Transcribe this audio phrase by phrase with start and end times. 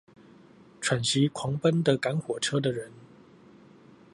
[0.79, 2.91] 喘息狂奔的趕火車的人